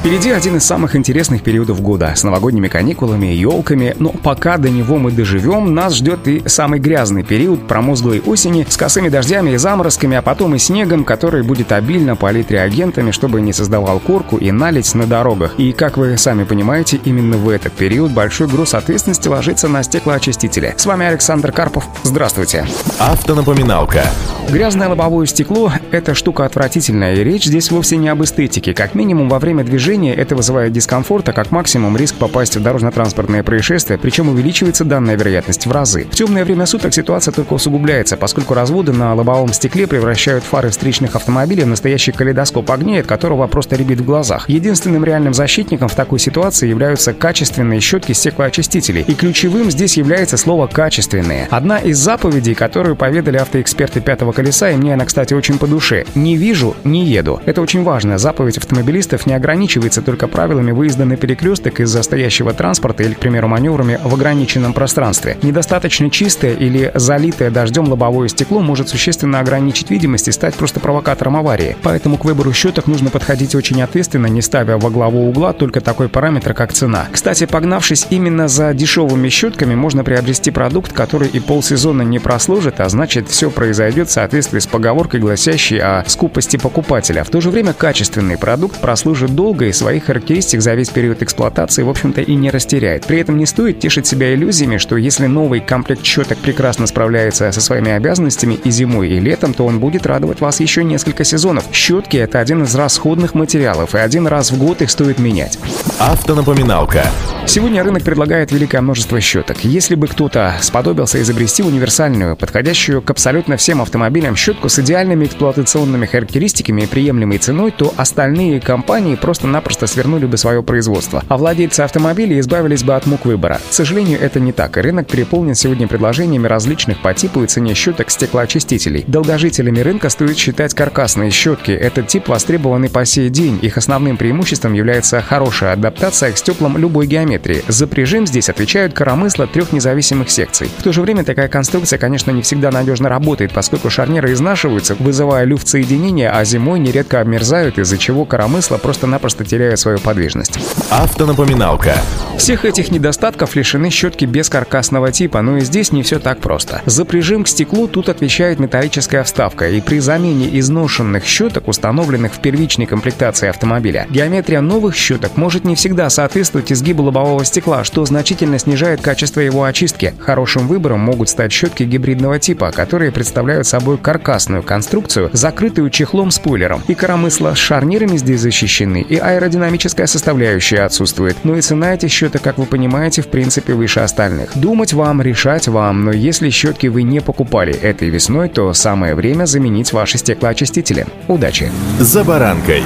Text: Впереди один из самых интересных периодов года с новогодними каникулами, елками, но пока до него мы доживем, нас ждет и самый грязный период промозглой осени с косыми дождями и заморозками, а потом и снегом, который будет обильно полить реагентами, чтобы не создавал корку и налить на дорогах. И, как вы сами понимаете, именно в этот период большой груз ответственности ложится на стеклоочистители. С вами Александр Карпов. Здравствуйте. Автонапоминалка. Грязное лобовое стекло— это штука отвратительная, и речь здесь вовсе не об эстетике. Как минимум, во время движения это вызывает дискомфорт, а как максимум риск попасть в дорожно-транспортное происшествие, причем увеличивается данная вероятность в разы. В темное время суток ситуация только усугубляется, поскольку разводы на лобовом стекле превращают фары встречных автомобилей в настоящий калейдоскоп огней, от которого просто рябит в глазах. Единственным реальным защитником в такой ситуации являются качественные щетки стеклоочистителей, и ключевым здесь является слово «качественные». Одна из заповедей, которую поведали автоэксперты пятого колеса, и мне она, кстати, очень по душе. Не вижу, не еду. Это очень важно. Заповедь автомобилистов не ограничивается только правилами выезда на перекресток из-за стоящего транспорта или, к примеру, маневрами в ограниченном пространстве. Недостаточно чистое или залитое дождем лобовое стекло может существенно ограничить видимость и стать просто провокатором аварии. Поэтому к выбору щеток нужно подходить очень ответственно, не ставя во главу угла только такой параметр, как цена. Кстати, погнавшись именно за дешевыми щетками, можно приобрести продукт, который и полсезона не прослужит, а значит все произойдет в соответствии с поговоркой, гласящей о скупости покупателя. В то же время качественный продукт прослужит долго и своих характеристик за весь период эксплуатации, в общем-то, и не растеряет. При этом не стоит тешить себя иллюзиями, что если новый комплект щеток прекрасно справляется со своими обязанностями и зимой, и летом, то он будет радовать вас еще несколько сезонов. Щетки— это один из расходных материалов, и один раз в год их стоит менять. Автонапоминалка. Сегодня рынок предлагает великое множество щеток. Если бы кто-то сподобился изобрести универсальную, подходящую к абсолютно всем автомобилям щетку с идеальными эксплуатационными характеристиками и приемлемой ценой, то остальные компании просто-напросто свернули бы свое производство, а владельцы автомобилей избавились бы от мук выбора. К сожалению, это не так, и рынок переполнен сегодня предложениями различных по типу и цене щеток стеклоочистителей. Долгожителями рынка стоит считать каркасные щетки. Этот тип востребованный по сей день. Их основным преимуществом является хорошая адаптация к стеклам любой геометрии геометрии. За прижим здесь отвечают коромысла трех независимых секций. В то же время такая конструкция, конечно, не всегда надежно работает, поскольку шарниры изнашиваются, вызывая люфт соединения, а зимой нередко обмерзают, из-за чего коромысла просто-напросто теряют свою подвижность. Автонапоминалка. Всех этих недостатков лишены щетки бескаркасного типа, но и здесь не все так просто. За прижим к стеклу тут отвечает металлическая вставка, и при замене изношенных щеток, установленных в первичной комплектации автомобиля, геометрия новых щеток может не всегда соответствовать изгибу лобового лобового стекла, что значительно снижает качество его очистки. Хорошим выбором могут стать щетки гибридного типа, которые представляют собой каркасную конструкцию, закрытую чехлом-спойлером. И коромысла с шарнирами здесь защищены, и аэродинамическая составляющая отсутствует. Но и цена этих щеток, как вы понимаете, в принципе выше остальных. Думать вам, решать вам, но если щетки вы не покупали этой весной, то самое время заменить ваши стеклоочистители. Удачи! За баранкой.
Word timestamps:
Впереди 0.00 0.30
один 0.30 0.56
из 0.56 0.64
самых 0.64 0.96
интересных 0.96 1.42
периодов 1.42 1.82
года 1.82 2.14
с 2.16 2.24
новогодними 2.24 2.68
каникулами, 2.68 3.26
елками, 3.26 3.94
но 3.98 4.08
пока 4.08 4.56
до 4.56 4.70
него 4.70 4.96
мы 4.96 5.12
доживем, 5.12 5.74
нас 5.74 5.94
ждет 5.96 6.26
и 6.26 6.42
самый 6.46 6.80
грязный 6.80 7.22
период 7.22 7.68
промозглой 7.68 8.22
осени 8.24 8.66
с 8.66 8.78
косыми 8.78 9.10
дождями 9.10 9.50
и 9.50 9.56
заморозками, 9.58 10.16
а 10.16 10.22
потом 10.22 10.54
и 10.54 10.58
снегом, 10.58 11.04
который 11.04 11.42
будет 11.42 11.70
обильно 11.70 12.16
полить 12.16 12.50
реагентами, 12.50 13.10
чтобы 13.10 13.42
не 13.42 13.52
создавал 13.52 14.00
корку 14.00 14.38
и 14.38 14.50
налить 14.50 14.94
на 14.94 15.06
дорогах. 15.06 15.52
И, 15.58 15.72
как 15.72 15.98
вы 15.98 16.16
сами 16.16 16.44
понимаете, 16.44 16.98
именно 17.04 17.36
в 17.36 17.50
этот 17.50 17.74
период 17.74 18.10
большой 18.10 18.48
груз 18.48 18.72
ответственности 18.72 19.28
ложится 19.28 19.68
на 19.68 19.82
стеклоочистители. 19.82 20.72
С 20.78 20.86
вами 20.86 21.04
Александр 21.04 21.52
Карпов. 21.52 21.86
Здравствуйте. 22.04 22.66
Автонапоминалка. 22.98 24.04
Грязное 24.48 24.88
лобовое 24.88 25.26
стекло— 25.26 25.70
это 25.90 26.14
штука 26.14 26.46
отвратительная, 26.46 27.16
и 27.16 27.22
речь 27.22 27.44
здесь 27.44 27.70
вовсе 27.70 27.98
не 27.98 28.08
об 28.08 28.24
эстетике. 28.24 28.72
Как 28.72 28.94
минимум, 28.94 29.28
во 29.28 29.38
время 29.38 29.62
движения 29.62 29.89
это 29.96 30.36
вызывает 30.36 30.72
дискомфорт, 30.72 31.28
а 31.28 31.32
как 31.32 31.50
максимум 31.50 31.96
риск 31.96 32.14
попасть 32.14 32.56
в 32.56 32.62
дорожно-транспортное 32.62 33.42
происшествие, 33.42 33.98
причем 33.98 34.28
увеличивается 34.28 34.84
данная 34.84 35.16
вероятность 35.16 35.66
в 35.66 35.72
разы. 35.72 36.06
В 36.10 36.14
темное 36.14 36.44
время 36.44 36.66
суток 36.66 36.94
ситуация 36.94 37.32
только 37.32 37.54
усугубляется, 37.54 38.16
поскольку 38.16 38.54
разводы 38.54 38.92
на 38.92 39.14
лобовом 39.14 39.52
стекле 39.52 39.86
превращают 39.86 40.44
фары 40.44 40.70
встречных 40.70 41.16
автомобилей 41.16 41.64
в 41.64 41.68
настоящий 41.68 42.12
калейдоскоп 42.12 42.70
огней, 42.70 43.00
от 43.00 43.06
которого 43.06 43.46
просто 43.46 43.76
рябит 43.76 44.00
в 44.00 44.04
глазах. 44.04 44.48
Единственным 44.48 45.04
реальным 45.04 45.34
защитником 45.34 45.88
в 45.88 45.94
такой 45.94 46.18
ситуации 46.18 46.68
являются 46.68 47.12
качественные 47.12 47.80
щетки 47.80 48.12
стеклоочистителей, 48.12 49.02
и 49.06 49.14
ключевым 49.14 49.70
здесь 49.70 49.96
является 49.96 50.36
слово 50.36 50.66
«качественные». 50.66 51.48
Одна 51.50 51.78
из 51.78 51.98
заповедей, 51.98 52.54
которую 52.54 52.96
поведали 52.96 53.38
автоэксперты 53.38 54.00
пятого 54.00 54.32
колеса, 54.32 54.70
и 54.70 54.76
мне 54.76 54.94
она, 54.94 55.04
кстати, 55.04 55.34
очень 55.34 55.58
по 55.58 55.66
душе. 55.66 56.04
Не 56.14 56.36
вижу, 56.36 56.76
не 56.84 57.04
еду. 57.04 57.40
Это 57.46 57.62
очень 57.62 57.82
важно. 57.82 58.18
Заповедь 58.18 58.58
автомобилистов 58.58 59.26
не 59.26 59.34
ограничивается 59.80 60.02
только 60.02 60.28
правилами 60.28 60.72
выезда 60.72 61.04
на 61.04 61.16
перекресток 61.16 61.80
из-за 61.80 62.02
стоящего 62.02 62.52
транспорта 62.52 63.02
или, 63.02 63.14
к 63.14 63.18
примеру, 63.18 63.48
маневрами 63.48 63.98
в 64.02 64.14
ограниченном 64.14 64.72
пространстве. 64.72 65.38
Недостаточно 65.42 66.10
чистое 66.10 66.54
или 66.54 66.92
залитое 66.94 67.50
дождем 67.50 67.88
лобовое 67.88 68.28
стекло 68.28 68.60
может 68.60 68.88
существенно 68.88 69.40
ограничить 69.40 69.90
видимость 69.90 70.28
и 70.28 70.32
стать 70.32 70.54
просто 70.54 70.80
провокатором 70.80 71.36
аварии. 71.36 71.76
Поэтому 71.82 72.18
к 72.18 72.24
выбору 72.24 72.52
щеток 72.52 72.86
нужно 72.86 73.10
подходить 73.10 73.54
очень 73.54 73.80
ответственно, 73.82 74.26
не 74.26 74.42
ставя 74.42 74.76
во 74.76 74.90
главу 74.90 75.28
угла 75.28 75.52
только 75.52 75.80
такой 75.80 76.08
параметр, 76.08 76.52
как 76.52 76.72
цена. 76.72 77.06
Кстати, 77.10 77.46
погнавшись 77.46 78.06
именно 78.10 78.48
за 78.48 78.74
дешевыми 78.74 79.28
щетками, 79.30 79.74
можно 79.74 80.04
приобрести 80.04 80.50
продукт, 80.50 80.92
который 80.92 81.28
и 81.28 81.40
полсезона 81.40 82.02
не 82.02 82.18
прослужит, 82.18 82.80
а 82.80 82.88
значит 82.88 83.28
все 83.28 83.50
произойдет 83.50 84.08
в 84.08 84.12
соответствии 84.12 84.58
с 84.58 84.66
поговоркой, 84.66 85.20
гласящей 85.20 85.80
о 85.80 86.04
скупости 86.06 86.58
покупателя. 86.58 87.24
В 87.24 87.30
то 87.30 87.40
же 87.40 87.50
время 87.50 87.72
качественный 87.72 88.36
продукт 88.36 88.78
прослужит 88.80 89.34
долго 89.34 89.69
и 89.70 89.72
своих 89.72 90.04
характеристик 90.04 90.60
за 90.60 90.74
весь 90.74 90.90
период 90.90 91.22
эксплуатации, 91.22 91.82
в 91.82 91.88
общем-то, 91.88 92.20
и 92.20 92.34
не 92.34 92.50
растеряет. 92.50 93.06
При 93.06 93.18
этом 93.18 93.38
не 93.38 93.46
стоит 93.46 93.80
тешить 93.80 94.06
себя 94.06 94.34
иллюзиями, 94.34 94.76
что 94.76 94.96
если 94.96 95.26
новый 95.26 95.60
комплект 95.60 96.04
щеток 96.04 96.38
прекрасно 96.38 96.86
справляется 96.86 97.50
со 97.52 97.60
своими 97.60 97.90
обязанностями 97.90 98.54
и 98.62 98.70
зимой, 98.70 99.08
и 99.08 99.20
летом, 99.20 99.54
то 99.54 99.64
он 99.64 99.80
будет 99.80 100.06
радовать 100.06 100.40
вас 100.40 100.60
еще 100.60 100.84
несколько 100.84 101.24
сезонов. 101.24 101.64
Щетки— 101.72 102.16
это 102.18 102.40
один 102.40 102.64
из 102.64 102.74
расходных 102.74 103.34
материалов, 103.34 103.94
и 103.94 103.98
один 103.98 104.26
раз 104.26 104.50
в 104.50 104.58
год 104.58 104.82
их 104.82 104.90
стоит 104.90 105.18
менять. 105.18 105.58
Автонапоминалка. 105.98 107.04
Сегодня 107.46 107.82
рынок 107.82 108.04
предлагает 108.04 108.52
великое 108.52 108.80
множество 108.80 109.20
щеток. 109.20 109.64
Если 109.64 109.96
бы 109.96 110.06
кто-то 110.06 110.54
сподобился 110.60 111.20
изобрести 111.20 111.64
универсальную, 111.64 112.36
подходящую 112.36 113.02
к 113.02 113.10
абсолютно 113.10 113.56
всем 113.56 113.82
автомобилям 113.82 114.36
щетку 114.36 114.68
с 114.68 114.78
идеальными 114.78 115.24
эксплуатационными 115.24 116.06
характеристиками 116.06 116.82
и 116.82 116.86
приемлемой 116.86 117.38
ценой, 117.38 117.72
то 117.72 117.92
остальные 117.96 118.60
компании 118.60 119.16
просто-напросто 119.16 119.88
свернули 119.88 120.26
бы 120.26 120.36
свое 120.36 120.62
производство, 120.62 121.24
а 121.26 121.36
владельцы 121.36 121.80
автомобилей 121.80 122.38
избавились 122.38 122.84
бы 122.84 122.94
от 122.94 123.06
мук 123.06 123.24
выбора. 123.24 123.60
К 123.68 123.72
сожалению, 123.72 124.20
это 124.20 124.38
не 124.38 124.52
так, 124.52 124.76
и 124.76 124.80
рынок 124.80 125.08
переполнен 125.08 125.56
сегодня 125.56 125.88
предложениями 125.88 126.46
различных 126.46 127.02
по 127.02 127.14
типу 127.14 127.42
и 127.42 127.48
цене 127.48 127.74
щеток 127.74 128.10
стеклоочистителей. 128.10 129.02
Долгожителями 129.08 129.80
рынка 129.80 130.08
стоит 130.08 130.38
считать 130.38 130.74
каркасные 130.74 131.30
щетки. 131.30 131.72
Этот 131.72 132.06
тип 132.06 132.28
востребованный 132.28 132.90
по 132.90 133.04
сей 133.04 133.28
день. 133.28 133.58
Их 133.60 133.76
основным 133.76 134.16
преимуществом 134.16 134.74
является 134.74 135.20
хорошая 135.20 135.72
адаптация 135.72 136.30
к 136.30 136.38
стеклам 136.38 136.78
любой 136.78 137.08
геометрии 137.08 137.39
геометрии. 137.40 137.64
За 137.68 137.86
прижим 137.86 138.26
здесь 138.26 138.48
отвечают 138.48 138.92
коромысла 138.92 139.46
трех 139.46 139.72
независимых 139.72 140.30
секций. 140.30 140.70
В 140.78 140.82
то 140.82 140.92
же 140.92 141.02
время 141.02 141.24
такая 141.24 141.48
конструкция, 141.48 141.98
конечно, 141.98 142.30
не 142.30 142.42
всегда 142.42 142.70
надежно 142.70 143.08
работает, 143.08 143.52
поскольку 143.52 143.90
шарниры 143.90 144.32
изнашиваются, 144.32 144.94
вызывая 144.98 145.44
люфт 145.44 145.68
соединения, 145.68 146.30
а 146.30 146.44
зимой 146.44 146.78
нередко 146.78 147.20
обмерзают, 147.20 147.78
из-за 147.78 147.98
чего 147.98 148.24
коромысла 148.24 148.78
просто-напросто 148.78 149.44
теряют 149.44 149.80
свою 149.80 149.98
подвижность. 149.98 150.58
Автонапоминалка. 150.90 151.94
Всех 152.36 152.64
этих 152.64 152.90
недостатков 152.90 153.54
лишены 153.56 153.90
щетки 153.90 154.24
бескаркасного 154.24 155.12
типа, 155.12 155.42
но 155.42 155.58
и 155.58 155.60
здесь 155.60 155.92
не 155.92 156.02
все 156.02 156.18
так 156.18 156.40
просто. 156.40 156.82
За 156.86 157.04
прижим 157.04 157.44
к 157.44 157.48
стеклу 157.48 157.86
тут 157.86 158.08
отвечает 158.08 158.58
металлическая 158.58 159.22
вставка, 159.24 159.68
и 159.68 159.80
при 159.80 159.98
замене 159.98 160.48
изношенных 160.58 161.24
щеток, 161.24 161.68
установленных 161.68 162.34
в 162.34 162.40
первичной 162.40 162.86
комплектации 162.86 163.48
автомобиля, 163.48 164.06
геометрия 164.10 164.60
новых 164.60 164.94
щеток 164.96 165.36
может 165.36 165.64
не 165.64 165.74
всегда 165.74 166.08
соответствовать 166.10 166.72
изгибу 166.72 167.02
лобового 167.02 167.19
лобового 167.20 167.44
стекла, 167.44 167.84
что 167.84 168.04
значительно 168.04 168.58
снижает 168.58 169.00
качество 169.00 169.40
его 169.40 169.64
очистки. 169.64 170.14
Хорошим 170.18 170.66
выбором 170.66 171.00
могут 171.00 171.28
стать 171.28 171.52
щетки 171.52 171.82
гибридного 171.82 172.38
типа, 172.38 172.72
которые 172.72 173.12
представляют 173.12 173.66
собой 173.66 173.98
каркасную 173.98 174.62
конструкцию, 174.62 175.30
закрытую 175.32 175.90
чехлом-спойлером. 175.90 176.82
И 176.88 176.94
коромысла 176.94 177.54
с 177.54 177.58
шарнирами 177.58 178.16
здесь 178.16 178.40
защищены, 178.40 179.02
и 179.02 179.16
аэродинамическая 179.16 180.06
составляющая 180.06 180.82
отсутствует. 180.82 181.36
Но 181.44 181.56
и 181.56 181.60
цена 181.60 181.94
этих 181.94 182.10
щеток, 182.10 182.42
как 182.42 182.58
вы 182.58 182.66
понимаете, 182.66 183.22
в 183.22 183.28
принципе 183.28 183.74
выше 183.74 184.00
остальных. 184.00 184.56
Думать 184.56 184.92
вам, 184.92 185.22
решать 185.22 185.68
вам, 185.68 186.04
но 186.04 186.12
если 186.12 186.50
щетки 186.50 186.86
вы 186.86 187.02
не 187.02 187.20
покупали 187.20 187.74
этой 187.74 188.08
весной, 188.08 188.48
то 188.48 188.72
самое 188.72 189.14
время 189.14 189.46
заменить 189.46 189.92
ваши 189.92 190.18
стеклоочистители. 190.18 191.06
Удачи! 191.28 191.70
За 191.98 192.24
баранкой. 192.24 192.82